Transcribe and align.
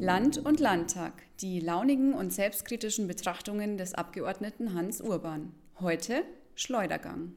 Land 0.00 0.38
und 0.38 0.58
Landtag, 0.58 1.12
die 1.40 1.60
launigen 1.60 2.12
und 2.14 2.32
selbstkritischen 2.32 3.06
Betrachtungen 3.06 3.76
des 3.78 3.94
Abgeordneten 3.94 4.74
Hans 4.74 5.00
Urban. 5.00 5.52
Heute 5.80 6.24
Schleudergang. 6.54 7.36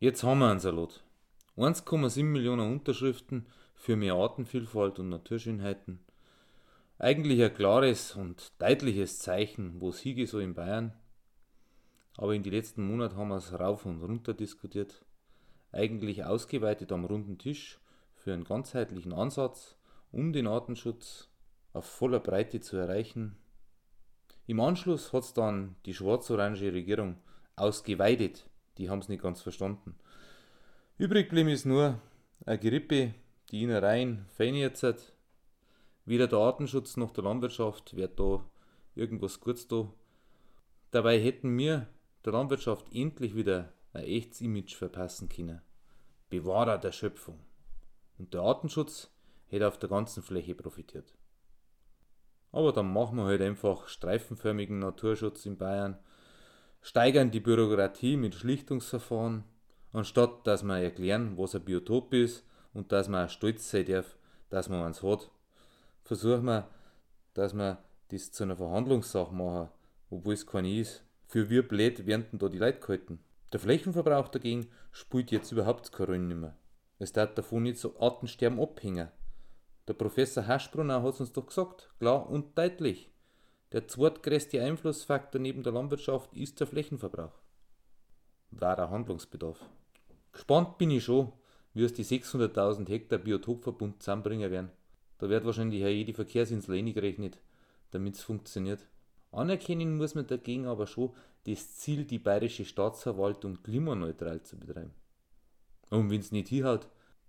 Jetzt 0.00 0.24
haben 0.24 0.40
wir 0.40 0.50
einen 0.50 0.60
Salat. 0.60 1.04
1,7 1.56 2.24
Millionen 2.24 2.72
Unterschriften 2.72 3.46
für 3.74 3.94
mehr 3.94 4.14
Artenvielfalt 4.14 4.98
und 4.98 5.10
Naturschönheiten. 5.10 6.00
Eigentlich 6.98 7.42
ein 7.42 7.54
klares 7.54 8.16
und 8.16 8.52
deutliches 8.58 9.20
Zeichen, 9.20 9.80
wo 9.80 9.92
Siege 9.92 10.26
so 10.26 10.40
in 10.40 10.54
Bayern. 10.54 10.94
Aber 12.16 12.34
in 12.34 12.42
den 12.42 12.52
letzten 12.52 12.86
Monaten 12.86 13.16
haben 13.16 13.28
wir 13.28 13.36
es 13.36 13.52
rauf 13.52 13.86
und 13.86 14.02
runter 14.02 14.34
diskutiert. 14.34 15.04
Eigentlich 15.74 16.24
ausgeweitet 16.24 16.92
am 16.92 17.04
runden 17.04 17.36
Tisch 17.36 17.80
für 18.14 18.32
einen 18.32 18.44
ganzheitlichen 18.44 19.12
Ansatz, 19.12 19.74
um 20.12 20.32
den 20.32 20.46
Artenschutz 20.46 21.28
auf 21.72 21.84
voller 21.84 22.20
Breite 22.20 22.60
zu 22.60 22.76
erreichen. 22.76 23.36
Im 24.46 24.60
Anschluss 24.60 25.12
hat 25.12 25.24
es 25.24 25.34
dann 25.34 25.74
die 25.84 25.92
schwarz-orange 25.92 26.72
Regierung 26.72 27.16
ausgeweidet. 27.56 28.46
Die 28.78 28.88
haben 28.88 29.00
es 29.00 29.08
nicht 29.08 29.20
ganz 29.22 29.42
verstanden. 29.42 29.96
Übrig 30.96 31.30
geblieben 31.30 31.48
ist 31.48 31.66
nur 31.66 32.00
eine 32.46 32.58
Gerippe, 32.60 33.12
die 33.50 33.64
Innereien 33.64 34.26
hat. 34.38 35.12
Weder 36.04 36.28
der 36.28 36.38
Artenschutz 36.38 36.96
noch 36.96 37.10
der 37.10 37.24
Landwirtschaft 37.24 37.96
wird 37.96 38.20
da 38.20 38.44
irgendwas 38.94 39.40
kurz 39.40 39.66
da. 39.66 39.92
Dabei 40.92 41.18
hätten 41.18 41.58
wir 41.58 41.88
der 42.24 42.32
Landwirtschaft 42.32 42.94
endlich 42.94 43.34
wieder 43.34 43.72
ein 43.94 44.04
echtes 44.04 44.40
Image 44.40 44.74
verpassen 44.74 45.28
können. 45.28 45.62
Bewahrer 46.28 46.78
der 46.78 46.92
Schöpfung. 46.92 47.38
Und 48.18 48.34
der 48.34 48.42
Artenschutz 48.42 49.10
hätte 49.46 49.68
auf 49.68 49.78
der 49.78 49.88
ganzen 49.88 50.22
Fläche 50.22 50.54
profitiert. 50.54 51.14
Aber 52.52 52.72
dann 52.72 52.92
machen 52.92 53.16
wir 53.16 53.24
halt 53.24 53.40
einfach 53.40 53.88
streifenförmigen 53.88 54.78
Naturschutz 54.78 55.46
in 55.46 55.56
Bayern, 55.56 55.98
steigern 56.82 57.30
die 57.30 57.40
Bürokratie 57.40 58.16
mit 58.16 58.34
Schlichtungsverfahren, 58.34 59.44
anstatt 59.92 60.46
dass 60.46 60.62
wir 60.62 60.78
erklären, 60.78 61.38
was 61.38 61.54
ein 61.54 61.64
Biotop 61.64 62.12
ist 62.14 62.44
und 62.72 62.92
dass 62.92 63.08
man 63.08 63.28
stolz 63.28 63.70
sein 63.70 63.86
darf, 63.86 64.16
dass 64.50 64.68
man 64.68 64.82
eins 64.84 65.02
hat, 65.02 65.30
versuchen 66.02 66.44
wir, 66.44 66.68
dass 67.32 67.54
wir 67.54 67.82
das 68.08 68.30
zu 68.30 68.44
einer 68.44 68.56
Verhandlungssache 68.56 69.34
machen, 69.34 69.70
obwohl 70.10 70.34
es 70.34 70.46
keine 70.46 70.78
ist. 70.78 71.02
Für 71.26 71.48
wie 71.50 71.62
blöd 71.62 72.06
werden 72.06 72.26
denn 72.30 72.38
da 72.38 72.48
die 72.48 72.58
Leute 72.58 72.78
gehalten? 72.78 73.18
Der 73.54 73.60
Flächenverbrauch 73.60 74.26
dagegen 74.26 74.66
spielt 74.90 75.30
jetzt 75.30 75.52
überhaupt 75.52 75.92
keine 75.92 76.08
Rolle 76.08 76.34
mehr. 76.34 76.58
Es 76.98 77.12
darf 77.12 77.34
davon 77.34 77.62
nicht 77.62 77.78
so 77.78 77.96
Artensterben 78.00 78.58
abhängen. 78.58 79.12
Der 79.86 79.92
Professor 79.92 80.44
Haschbrunner 80.44 81.04
hat 81.04 81.20
uns 81.20 81.32
doch 81.32 81.46
gesagt, 81.46 81.88
klar 82.00 82.28
und 82.28 82.58
deutlich. 82.58 83.12
Der 83.70 83.86
zweitgrößte 83.86 84.60
Einflussfaktor 84.60 85.40
neben 85.40 85.62
der 85.62 85.72
Landwirtschaft 85.72 86.34
ist 86.34 86.58
der 86.58 86.66
Flächenverbrauch. 86.66 87.38
Wahrer 88.50 88.90
Handlungsbedarf. 88.90 89.64
Gespannt 90.32 90.76
bin 90.76 90.90
ich 90.90 91.04
schon, 91.04 91.32
wie 91.74 91.84
es 91.84 91.92
die 91.92 92.04
600.000 92.04 92.88
Hektar 92.88 93.20
Biotopverbund 93.20 94.02
zusammenbringen 94.02 94.50
werden. 94.50 94.72
Da 95.18 95.28
wird 95.28 95.44
wahrscheinlich 95.44 95.84
auch 95.84 95.88
jede 95.88 96.12
Verkehrsinsel 96.12 96.74
eingerechnet, 96.74 97.38
damit 97.92 98.16
es 98.16 98.22
funktioniert. 98.24 98.84
Anerkennen 99.36 99.96
muss 99.96 100.14
man 100.14 100.26
dagegen 100.26 100.66
aber 100.66 100.86
schon 100.86 101.12
das 101.46 101.76
Ziel, 101.76 102.04
die 102.04 102.18
bayerische 102.18 102.64
Staatsverwaltung 102.64 103.62
klimaneutral 103.62 104.42
zu 104.42 104.58
betreiben. 104.58 104.92
Und 105.90 106.10
wenn 106.10 106.20
es 106.20 106.32
nicht 106.32 106.48
hinhaut, 106.48 106.88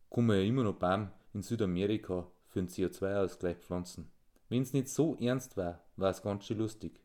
kann 0.09 0.26
man 0.26 0.38
ja 0.38 0.44
immer 0.44 0.64
noch 0.64 0.76
Baum 0.76 1.09
in 1.33 1.42
Südamerika 1.42 2.27
für 2.48 2.60
den 2.60 2.70
CO2-Ausgleich 2.70 3.58
pflanzen. 3.58 4.10
Wenn 4.49 4.61
es 4.61 4.73
nicht 4.73 4.89
so 4.89 5.15
ernst 5.15 5.58
war, 5.58 5.83
war 5.98 6.11
es 6.11 6.21
ganz 6.21 6.45
schön 6.45 6.60
lustig. 6.60 7.02